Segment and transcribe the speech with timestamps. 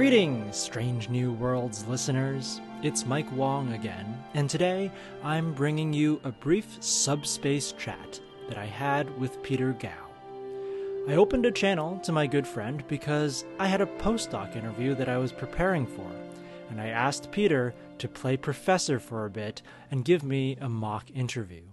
[0.00, 2.62] Greetings, Strange New Worlds listeners.
[2.82, 4.90] It's Mike Wong again, and today
[5.22, 8.18] I'm bringing you a brief subspace chat
[8.48, 10.08] that I had with Peter Gao.
[11.06, 15.10] I opened a channel to my good friend because I had a postdoc interview that
[15.10, 16.10] I was preparing for,
[16.70, 21.10] and I asked Peter to play professor for a bit and give me a mock
[21.10, 21.64] interview.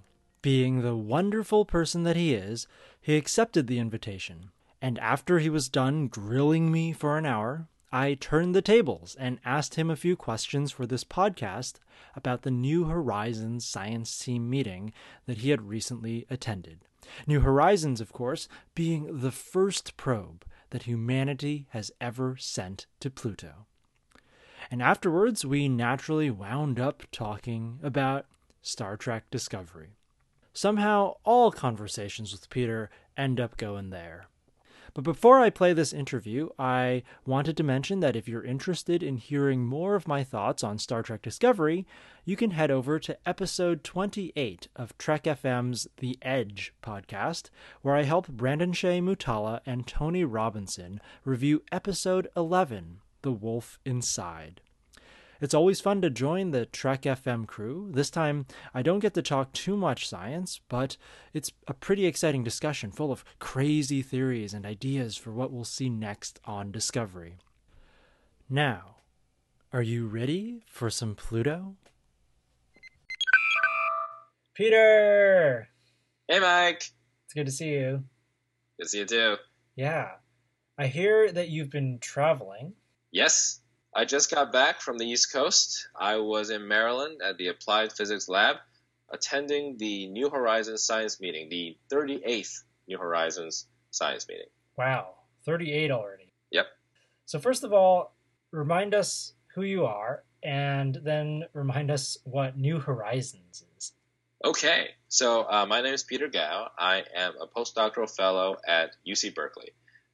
[0.42, 2.68] Being the wonderful person that he is,
[3.00, 8.16] he accepted the invitation, and after he was done grilling me for an hour, I
[8.16, 11.76] turned the tables and asked him a few questions for this podcast
[12.16, 14.92] about the New Horizons science team meeting
[15.26, 16.80] that he had recently attended.
[17.26, 23.68] New Horizons, of course, being the first probe that humanity has ever sent to Pluto.
[24.70, 28.26] And afterwards, we naturally wound up talking about
[28.62, 29.96] Star Trek Discovery.
[30.52, 34.28] Somehow, all conversations with Peter end up going there.
[34.98, 39.18] But before I play this interview, I wanted to mention that if you're interested in
[39.18, 41.86] hearing more of my thoughts on Star Trek Discovery,
[42.26, 47.52] you can head over to episode 28 of Trek FM's The Edge podcast,
[47.84, 54.62] where I help Brandon Shea Mutala and Tony Robinson review episode 11, The Wolf Inside.
[55.40, 57.90] It's always fun to join the Trek FM crew.
[57.94, 60.98] This time, I don't get to talk too much science, but
[61.34, 65.90] it's a pretty exciting discussion full of crazy theories and ideas for what we'll see
[65.90, 67.36] next on Discovery.
[68.50, 68.98] Now,
[69.72, 71.76] are you ready for some Pluto?
[74.56, 75.70] Peter!
[76.28, 76.92] Hey, Mike.
[77.26, 78.04] It's good to see you.
[78.78, 79.36] Good to see you too.
[79.76, 80.14] Yeah.
[80.80, 82.74] I hear that you've been traveling.
[83.12, 83.62] Yes,
[83.98, 85.88] I just got back from the East Coast.
[86.00, 88.58] I was in Maryland at the Applied Physics Lab
[89.10, 94.46] attending the New Horizons Science Meeting, the 38th New Horizons Science Meeting.
[94.78, 96.32] Wow, 38 already.
[96.52, 96.68] Yep.
[97.26, 98.14] So, first of all,
[98.52, 103.94] remind us who you are and then remind us what New Horizons is.
[104.46, 106.70] Okay, so uh, my name is Peter Gao.
[106.78, 109.72] I am a postdoctoral fellow at UC Berkeley.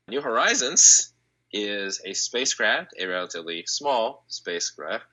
[0.07, 1.12] New Horizons
[1.53, 5.05] is a spacecraft, a relatively small spacecraft,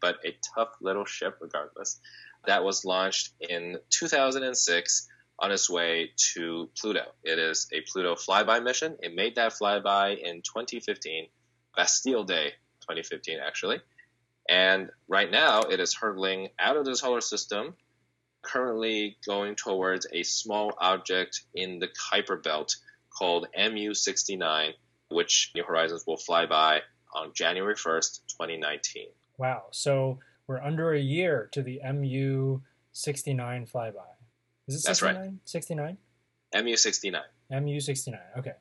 [0.00, 2.00] but a tough little ship regardless,
[2.46, 7.04] that was launched in 2006 on its way to Pluto.
[7.22, 8.96] It is a Pluto flyby mission.
[9.02, 11.28] It made that flyby in 2015,
[11.76, 12.52] Bastille Day
[12.82, 13.80] 2015, actually.
[14.48, 17.74] And right now, it is hurtling out of the solar system,
[18.42, 22.76] currently going towards a small object in the Kuiper Belt
[23.10, 24.74] called MU 69
[25.14, 26.80] which New Horizons will fly by
[27.14, 29.06] on January 1st, 2019.
[29.38, 29.64] Wow.
[29.70, 32.60] So we're under a year to the MU
[32.92, 33.94] 69 flyby.
[34.66, 34.84] Is it 69?
[34.84, 35.32] That's right.
[35.44, 35.98] 69?
[36.64, 37.22] MU 69.
[37.50, 38.20] MU 69.
[38.38, 38.52] Okay.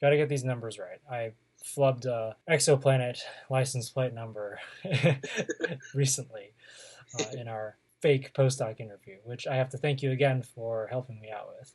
[0.00, 1.00] Got to get these numbers right.
[1.10, 1.32] I
[1.64, 4.60] flubbed a exoplanet license plate number
[5.94, 6.52] recently
[7.18, 11.20] uh, in our fake postdoc interview, which I have to thank you again for helping
[11.20, 11.74] me out with.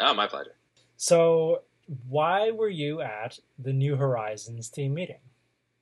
[0.00, 0.56] Oh, my pleasure.
[0.96, 1.62] So
[2.08, 5.20] why were you at the New Horizons team meeting?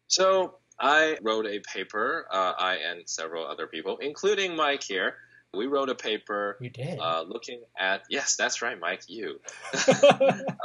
[0.07, 5.17] So I wrote a paper, uh, I and several other people, including Mike here.
[5.55, 6.57] We wrote a paper.
[6.61, 6.99] We did.
[6.99, 9.41] Uh, looking at, yes, that's right, Mike, you.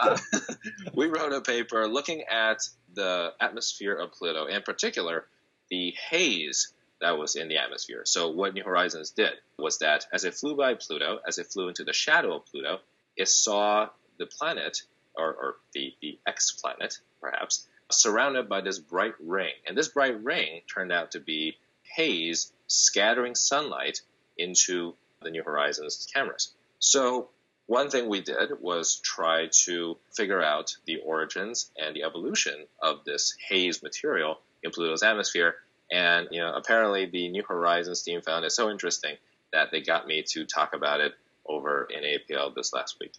[0.02, 0.18] uh,
[0.94, 5.25] we wrote a paper looking at the atmosphere of Pluto, in particular,
[5.70, 8.04] the haze that was in the atmosphere.
[8.06, 11.70] So, what New Horizons did was that as it flew by Pluto, as it flew
[11.70, 12.80] into the shadow of Pluto,
[13.16, 13.90] it saw
[14.20, 14.84] the planet
[15.18, 19.53] or, or the, the X planet, perhaps, surrounded by this bright ring.
[19.68, 24.01] And this bright ring turned out to be haze scattering sunlight
[24.38, 26.53] into the New Horizons cameras.
[26.79, 27.29] So
[27.66, 33.04] one thing we did was try to figure out the origins and the evolution of
[33.06, 35.56] this haze material in Pluto's atmosphere.
[35.92, 39.15] And you know, apparently the New Horizons team found it so interesting
[39.54, 41.13] that they got me to talk about it
[41.45, 43.13] over in APL this last week.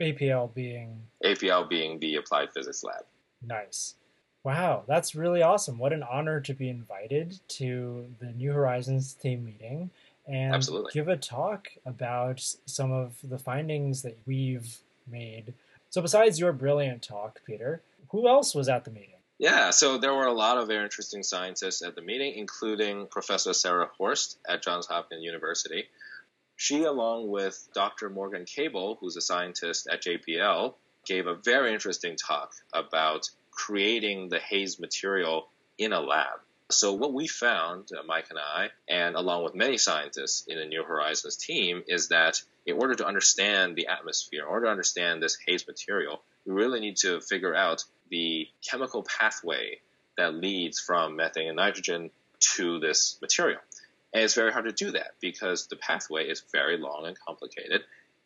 [0.00, 3.04] APL being APL being the Applied Physics Lab.
[3.46, 3.94] Nice.
[4.44, 5.78] Wow, that's really awesome.
[5.78, 9.90] What an honor to be invited to the New Horizons team meeting
[10.26, 10.92] and Absolutely.
[10.92, 14.78] give a talk about some of the findings that we've
[15.10, 15.54] made.
[15.90, 19.16] So, besides your brilliant talk, Peter, who else was at the meeting?
[19.38, 23.52] Yeah, so there were a lot of very interesting scientists at the meeting, including Professor
[23.52, 25.84] Sarah Horst at Johns Hopkins University,
[26.58, 28.10] she, along with Dr.
[28.10, 30.74] Morgan Cable, who's a scientist at JPL,
[31.06, 36.40] gave a very interesting talk about creating the haze material in a lab.
[36.70, 40.66] So, what we found, uh, Mike and I, and along with many scientists in the
[40.66, 45.22] New Horizons team, is that in order to understand the atmosphere, in order to understand
[45.22, 49.78] this haze material, we really need to figure out the chemical pathway
[50.16, 52.10] that leads from methane and nitrogen
[52.56, 53.60] to this material.
[54.12, 57.82] And it's very hard to do that because the pathway is very long and complicated.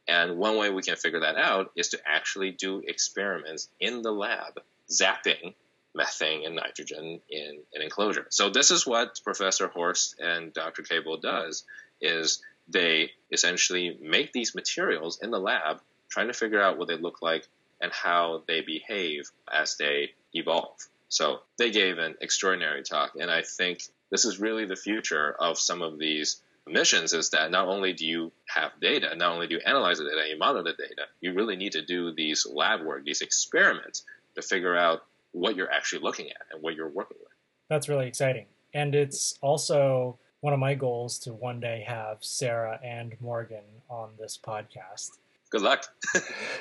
[0.07, 4.13] And one way we can figure that out is to actually do experiments in the
[4.13, 5.55] lab, zapping
[5.95, 8.27] methane and nitrogen in an enclosure.
[8.31, 10.83] So this is what Professor Horst and Dr.
[10.83, 11.65] Cable does
[12.01, 16.97] is they essentially make these materials in the lab, trying to figure out what they
[16.97, 17.47] look like
[17.81, 20.79] and how they behave as they evolve.
[21.09, 25.59] So they gave an extraordinary talk, and I think this is really the future of
[25.59, 29.55] some of these missions is that not only do you have data, not only do
[29.57, 32.83] you analyze the data, you model the data, you really need to do these lab
[32.83, 34.05] work, these experiments
[34.37, 35.01] to figure out
[35.33, 37.33] what you're actually looking at and what you're working with.
[37.69, 38.47] That's really exciting.
[38.75, 44.11] And it's also one of my goals to one day have Sarah and Morgan on
[44.19, 45.13] this podcast.
[45.51, 45.87] Good luck.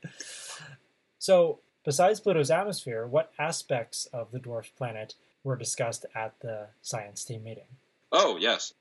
[1.17, 7.23] so, besides Pluto's atmosphere, what aspects of the dwarf planet were discussed at the science
[7.23, 7.65] team meeting?
[8.11, 8.73] Oh, yes.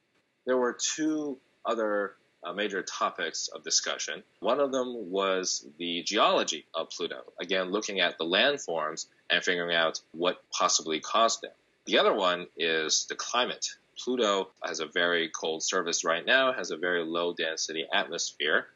[0.46, 4.22] There were two other uh, major topics of discussion.
[4.40, 9.74] One of them was the geology of Pluto, again, looking at the landforms and figuring
[9.74, 11.52] out what possibly caused them.
[11.86, 13.66] The other one is the climate.
[13.98, 18.66] Pluto has a very cold surface right now, has a very low density atmosphere,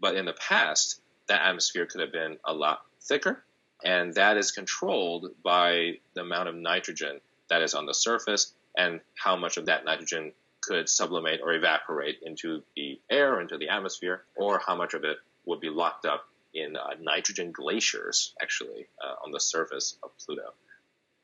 [0.00, 3.42] but in the past, that atmosphere could have been a lot thicker,
[3.84, 9.00] and that is controlled by the amount of nitrogen that is on the surface and
[9.14, 10.32] how much of that nitrogen
[10.62, 15.18] could sublimate or evaporate into the air, into the atmosphere, or how much of it
[15.44, 20.52] would be locked up in uh, nitrogen glaciers, actually, uh, on the surface of Pluto.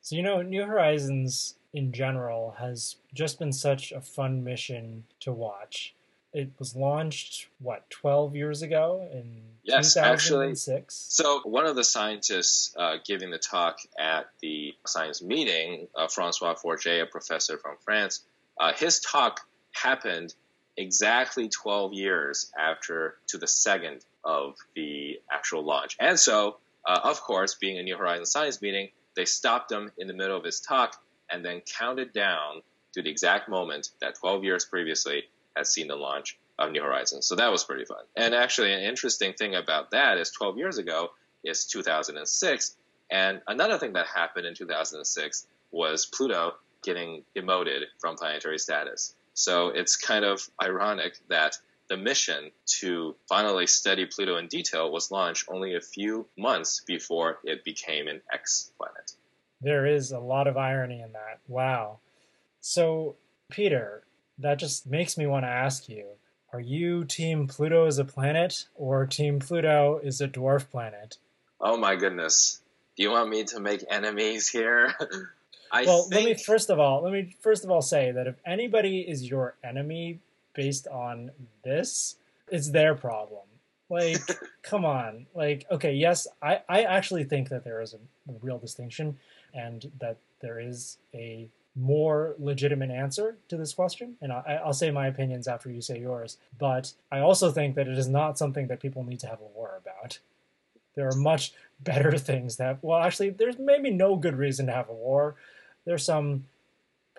[0.01, 5.33] So, you know, New Horizons in general has just been such a fun mission to
[5.33, 5.96] watch.
[6.37, 9.97] It was launched, what, 12 years ago in yes, 2006?
[9.97, 16.09] Actually, so, one of the scientists uh, giving the talk at the science meeting, uh,
[16.09, 18.23] Francois Forget, a professor from France,
[18.61, 19.41] uh, his talk
[19.73, 20.35] happened
[20.77, 25.97] exactly 12 years after to the second of the actual launch.
[25.99, 30.07] And so, uh, of course, being a New Horizons science meeting, they stopped him in
[30.07, 32.61] the middle of his talk and then counted down
[32.93, 35.25] to the exact moment that 12 years previously
[35.57, 37.27] had seen the launch of New Horizons.
[37.27, 38.05] So that was pretty fun.
[38.17, 41.11] And actually, an interesting thing about that is 12 years ago
[41.45, 42.77] is 2006.
[43.11, 49.15] And another thing that happened in 2006 was Pluto getting demoted from planetary status.
[49.35, 52.51] So it's kind of ironic that the mission
[52.81, 58.09] to finally study Pluto in detail was launched only a few months before it became
[58.09, 59.13] an X planet.
[59.61, 61.39] There is a lot of irony in that.
[61.49, 61.99] Wow.
[62.61, 63.17] So,
[63.51, 64.03] Peter,
[64.39, 66.07] that just makes me want to ask you
[66.53, 71.19] are you Team Pluto is a planet or Team Pluto is a dwarf planet?
[71.61, 72.61] Oh my goodness.
[72.97, 74.95] Do you want me to make enemies here?
[75.73, 76.15] I well, think...
[76.15, 79.29] let me first of all, let me first of all say that if anybody is
[79.29, 80.21] your enemy
[80.55, 81.31] based on
[81.65, 82.17] this,
[82.49, 83.43] it's their problem.
[83.89, 84.23] Like,
[84.63, 85.27] come on.
[85.35, 87.99] Like, okay, yes, I, I actually think that there is a,
[88.31, 89.19] a real distinction
[89.55, 94.17] and that there is a more legitimate answer to this question.
[94.21, 96.39] And I, will say my opinions after you say yours.
[96.59, 99.55] But I also think that it is not something that people need to have a
[99.55, 100.19] war about.
[100.95, 104.89] There are much better things that, well, actually, there's maybe no good reason to have
[104.89, 105.37] a war.
[105.85, 106.47] There's some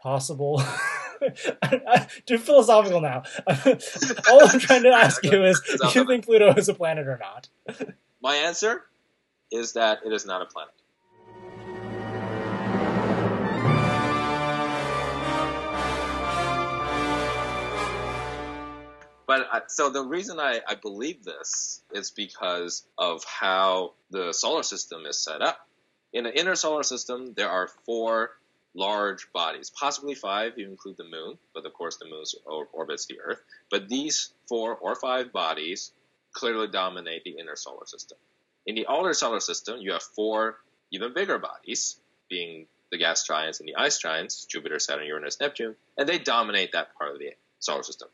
[0.02, 0.62] possible.
[2.26, 3.24] Too philosophical now.
[3.48, 7.20] All I'm trying to ask you is: Do you think Pluto is a planet or
[7.20, 7.48] not?
[8.22, 8.86] My answer
[9.52, 10.74] is that it is not a planet.
[19.28, 24.64] But I, so the reason I, I believe this is because of how the solar
[24.64, 25.68] system is set up.
[26.14, 28.32] In the inner solar system, there are four
[28.74, 32.24] large bodies, possibly five you include the moon, but of course the moon
[32.72, 33.42] orbits the Earth.
[33.70, 35.92] But these four or five bodies
[36.32, 38.18] clearly dominate the inner solar system.
[38.66, 40.58] In the outer solar system, you have four
[40.92, 45.76] even bigger bodies, being the gas giants and the ice giants, Jupiter, Saturn, Uranus, Neptune,
[45.98, 48.08] and they dominate that part of the solar system.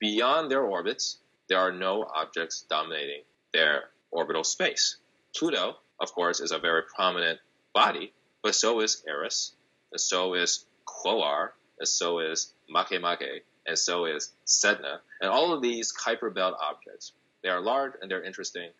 [0.00, 4.96] Beyond their orbits, there are no objects dominating their orbital space.
[5.34, 7.40] Pluto, of course, is a very prominent
[7.74, 8.12] body,
[8.42, 9.52] but so is Eris,
[9.92, 14.98] and so is Quaoar, and so is Makemake, and so is Sedna.
[15.20, 17.12] And all of these Kuiper Belt objects,
[17.42, 18.70] they are large and they're interesting,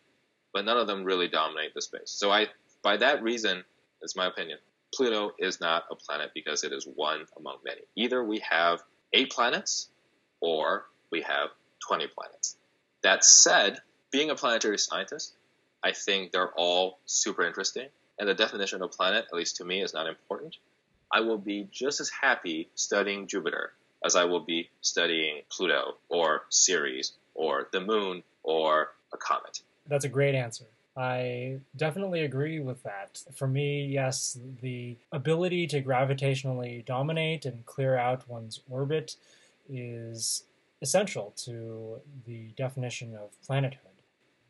[0.53, 2.11] but none of them really dominate the space.
[2.11, 2.47] So I,
[2.81, 3.63] by that reason,
[4.01, 4.59] it's my opinion,
[4.95, 7.81] Pluto is not a planet because it is one among many.
[7.95, 8.81] Either we have
[9.13, 9.89] eight planets,
[10.41, 11.49] or we have
[11.87, 12.55] 20 planets.
[13.03, 13.79] That said,
[14.11, 15.33] being a planetary scientist,
[15.83, 17.87] I think they're all super interesting.
[18.17, 20.57] And the definition of planet, at least to me, is not important
[21.11, 23.73] I will be just as happy studying Jupiter
[24.05, 29.61] as I will be studying Pluto or Ceres or the moon or a comet.
[29.87, 30.65] That's a great answer.
[30.95, 33.23] I definitely agree with that.
[33.33, 39.15] For me, yes, the ability to gravitationally dominate and clear out one's orbit
[39.69, 40.43] is
[40.81, 44.01] essential to the definition of planethood.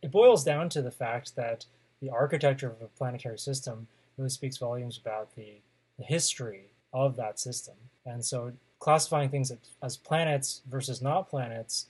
[0.02, 1.66] It boils down to the fact that
[2.02, 5.62] the architecture of a planetary system really speaks volumes about the,
[5.98, 7.76] the history of that system.
[8.06, 9.52] And so classifying things
[9.84, 11.88] as planets versus not planets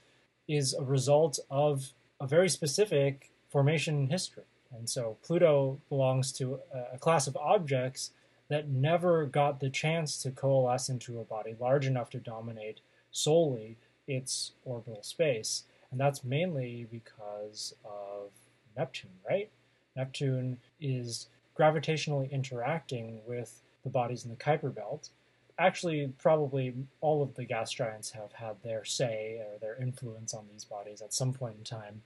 [0.48, 4.44] is a result of a very specific formation history.
[4.76, 6.60] And so Pluto belongs to
[6.94, 8.12] a class of objects
[8.50, 12.82] that never got the chance to coalesce into a body large enough to dominate
[13.12, 13.78] solely
[14.10, 15.64] its orbital space.
[15.92, 18.32] And that's mainly because of
[18.76, 19.50] Neptune, right?
[19.96, 25.10] Neptune is gravitationally interacting with the bodies in the Kuiper belt.
[25.58, 30.46] Actually, probably all of the gas giants have had their say or their influence on
[30.52, 32.02] these bodies at some point in time.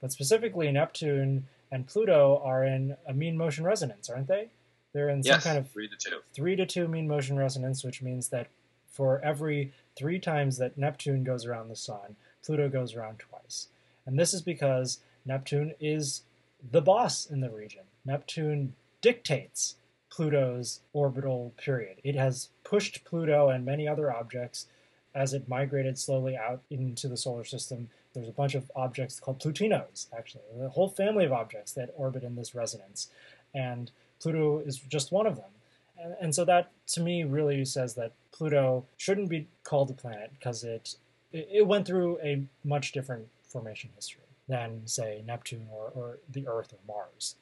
[0.00, 4.48] But specifically, Neptune and Pluto are in a mean motion resonance, aren't they?
[4.92, 6.18] They're in yes, some kind of three to two.
[6.32, 8.46] Three to two mean motion resonance, which means that
[8.94, 13.68] for every three times that Neptune goes around the sun, Pluto goes around twice.
[14.06, 16.22] And this is because Neptune is
[16.70, 17.82] the boss in the region.
[18.04, 19.76] Neptune dictates
[20.10, 21.98] Pluto's orbital period.
[22.04, 24.66] It has pushed Pluto and many other objects
[25.12, 27.88] as it migrated slowly out into the solar system.
[28.12, 32.22] There's a bunch of objects called Plutinos, actually, a whole family of objects that orbit
[32.22, 33.08] in this resonance.
[33.54, 35.50] And Pluto is just one of them.
[35.98, 40.32] And, and so that, to me, really says that Pluto shouldn't be called a planet
[40.38, 40.96] because it,
[41.32, 46.72] it went through a much different formation history than, say, Neptune or, or the Earth
[46.72, 47.36] or Mars.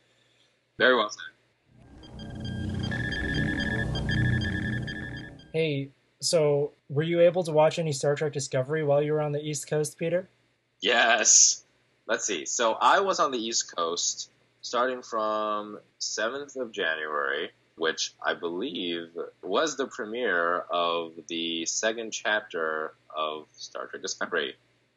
[0.79, 1.21] Very well said.
[5.53, 5.91] Hey,
[6.21, 9.41] so were you able to watch any Star Trek Discovery while you were on the
[9.41, 10.29] East Coast, Peter?
[10.81, 11.65] Yes.
[12.07, 12.47] Let's see.
[12.47, 14.31] So I was on the East Coast
[14.61, 17.51] starting from 7th of January,
[17.83, 19.09] which I believe
[19.43, 24.55] was the premiere of the second chapter of Star Trek Discovery.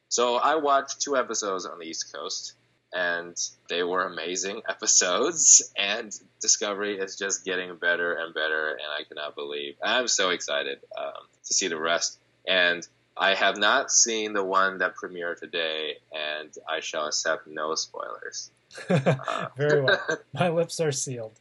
[0.07, 2.53] So I watched two episodes on the East Coast
[2.93, 3.35] and
[3.69, 5.73] they were amazing episodes.
[5.75, 9.77] And Discovery is just getting better and better, and I cannot believe.
[9.83, 12.19] I'm so excited um, to see the rest.
[12.47, 12.87] And
[13.17, 18.51] I have not seen the one that premiered today, and I shall accept no spoilers.
[18.89, 19.99] Uh, Very well.
[20.33, 21.39] My lips are sealed.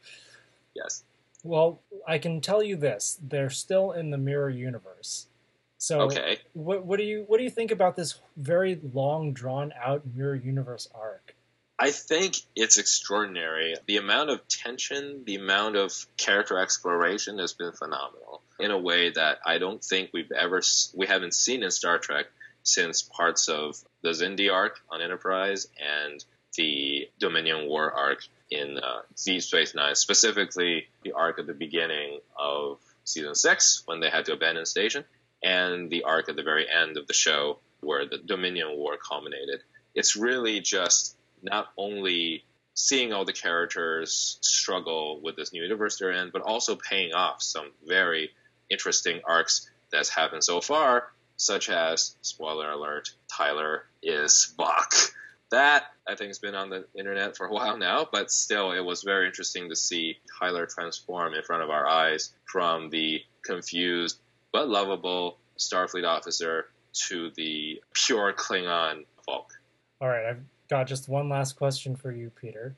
[0.75, 1.03] Yes.
[1.45, 5.29] Well, I can tell you this: they're still in the mirror universe.
[5.79, 6.39] So, okay.
[6.55, 10.35] what, what do you what do you think about this very long, drawn out mirror
[10.35, 11.37] universe arc?
[11.79, 13.75] I think it's extraordinary.
[13.87, 19.11] The amount of tension, the amount of character exploration has been phenomenal in a way
[19.11, 20.63] that I don't think we've ever
[20.95, 22.27] we haven't seen in Star Trek
[22.63, 26.25] since parts of the Xindi arc on Enterprise and
[26.57, 32.79] the Dominion War arc in uh, Space Nine, specifically the arc at the beginning of
[33.05, 35.05] season six when they had to abandon the station,
[35.43, 39.61] and the arc at the very end of the show where the Dominion War culminated.
[39.95, 46.11] It's really just not only seeing all the characters struggle with this new universe they're
[46.11, 48.31] in, but also paying off some very
[48.71, 55.11] interesting arcs that's happened so far, such as, spoiler alert, Tyler is Voq.
[55.55, 58.81] That, I think, has been on the internet for a while now, but still, it
[58.81, 64.19] was very interesting to see Tyler transform in front of our eyes from the confused
[64.53, 66.67] but lovable Starfleet officer
[67.07, 69.45] to the pure Klingon Voq.
[70.01, 72.75] All right, I've got just one last question for you, Peter.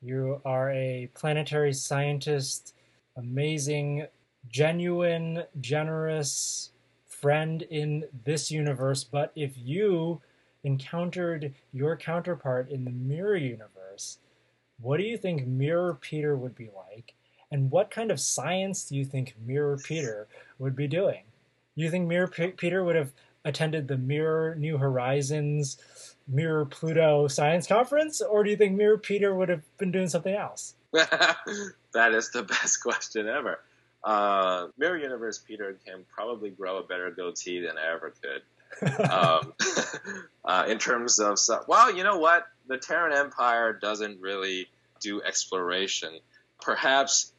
[0.00, 2.72] You are a planetary scientist,
[3.16, 4.06] amazing,
[4.48, 6.70] genuine, generous
[7.04, 9.02] friend in this universe.
[9.02, 10.20] But if you
[10.64, 14.18] encountered your counterpart in the mirror universe,
[14.80, 17.14] what do you think Mirror Peter would be like?
[17.50, 20.26] And what kind of science do you think Mirror Peter
[20.58, 21.22] would be doing?
[21.74, 23.12] You think Mirror P- Peter would have
[23.44, 25.76] attended the Mirror New Horizons
[26.28, 30.34] Mirror Pluto Science Conference, or do you think Mirror Peter would have been doing something
[30.34, 30.74] else?
[30.92, 33.60] that is the best question ever.
[34.04, 38.42] Uh, Mirror Universe Peter can probably grow a better goatee than I ever could.
[39.10, 39.52] Um,
[40.44, 41.38] uh, in terms of,
[41.68, 42.46] well, you know what?
[42.68, 44.68] The Terran Empire doesn't really
[45.00, 46.18] do exploration.
[46.60, 47.32] Perhaps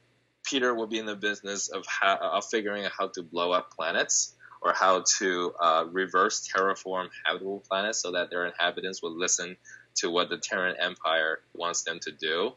[0.43, 3.73] Peter will be in the business of, how, of figuring out how to blow up
[3.73, 9.57] planets or how to uh, reverse terraform habitable planets so that their inhabitants will listen
[9.95, 12.53] to what the Terran Empire wants them to do.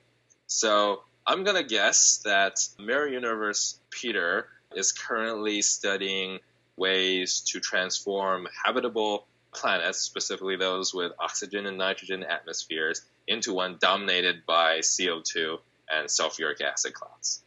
[0.46, 6.38] So I'm gonna guess that Mirror Universe Peter is currently studying
[6.76, 14.44] ways to transform habitable planets, specifically those with oxygen and nitrogen atmospheres, into one dominated
[14.46, 15.58] by CO2
[15.90, 17.42] and sulfuric acid clouds.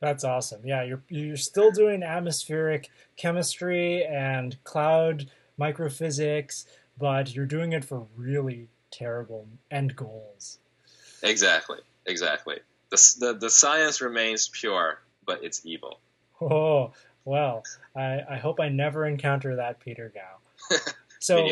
[0.00, 0.62] That's awesome.
[0.64, 6.64] Yeah, you're you're still doing atmospheric chemistry and cloud microphysics,
[6.98, 10.58] but you're doing it for really terrible end goals.
[11.22, 11.78] Exactly.
[12.04, 12.58] Exactly.
[12.90, 16.00] The the, the science remains pure, but it's evil.
[16.40, 16.92] Oh,
[17.24, 17.62] well,
[17.96, 20.78] I, I hope I never encounter that Peter Gao.
[21.22, 21.50] So,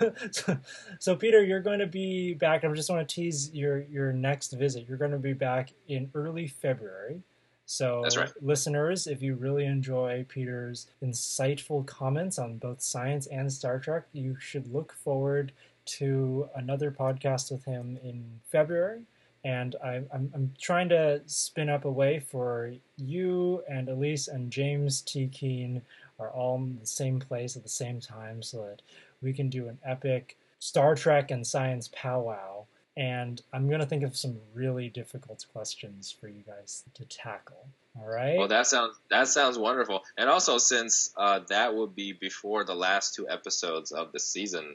[0.32, 0.58] so,
[0.98, 2.64] so, Peter, you're going to be back.
[2.64, 4.86] I just want to tease your your next visit.
[4.88, 7.22] You're going to be back in early February.
[7.64, 8.30] So, right.
[8.42, 14.36] listeners, if you really enjoy Peter's insightful comments on both science and Star Trek, you
[14.40, 15.52] should look forward
[15.84, 19.02] to another podcast with him in February
[19.44, 24.50] and I, I'm, I'm trying to spin up a way for you and Elise and
[24.50, 25.28] James T.
[25.28, 25.82] Keen
[26.18, 28.82] are all in the same place at the same time so that
[29.22, 32.64] we can do an epic Star Trek and science powwow.
[32.96, 37.68] And I'm going to think of some really difficult questions for you guys to tackle.
[37.96, 38.36] All right.
[38.36, 40.02] Well, that sounds that sounds wonderful.
[40.16, 44.74] And also, since uh, that will be before the last two episodes of the season,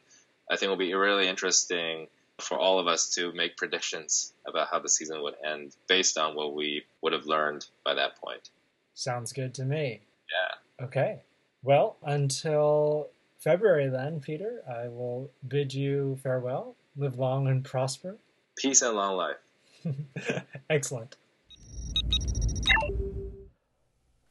[0.50, 2.08] I think will be really interesting
[2.40, 6.36] for all of us to make predictions about how the season would end based on
[6.36, 8.50] what we would have learned by that point.
[8.94, 10.02] Sounds good to me.
[10.32, 10.86] Yeah.
[10.86, 11.22] Okay.
[11.63, 13.10] Well, until
[13.40, 16.75] February then, Peter, I will bid you farewell.
[16.96, 18.18] Live long and prosper.
[18.58, 20.44] Peace and long life.
[20.70, 21.18] Excellent.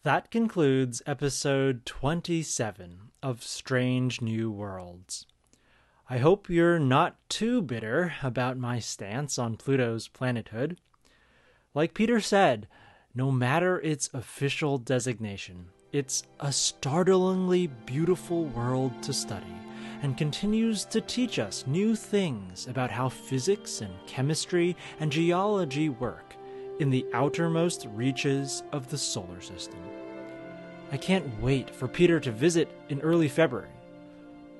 [0.05, 5.27] That concludes episode 27 of Strange New Worlds.
[6.13, 10.77] I hope you're not too bitter about my stance on Pluto's planethood.
[11.73, 12.69] Like Peter said,
[13.15, 19.55] no matter its official designation, it's a startlingly beautiful world to study
[20.03, 26.35] and continues to teach us new things about how physics and chemistry and geology work
[26.79, 29.81] in the outermost reaches of the solar system.
[30.91, 33.71] I can't wait for Peter to visit in early February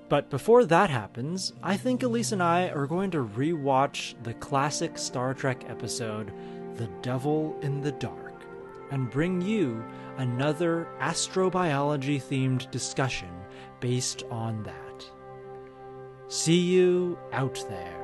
[0.09, 4.99] but before that happens, I think Elise and I are going to rewatch the classic
[4.99, 6.33] Star Trek episode,
[6.77, 8.43] The Devil in the Dark,
[8.91, 9.83] and bring you
[10.19, 13.31] another astrobiology themed discussion
[13.81, 15.07] based on that.
[16.29, 18.02] See you out there.